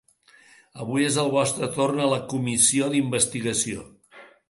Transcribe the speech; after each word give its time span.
Avui 0.85 1.05
és 1.09 1.19
el 1.25 1.29
vostre 1.35 1.71
torn 1.77 2.03
a 2.07 2.09
la 2.15 2.19
comissió 2.35 2.91
d’investigació. 2.97 3.91